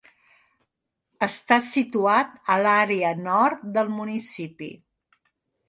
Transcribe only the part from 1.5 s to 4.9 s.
situat a l'àrea nord del municipi.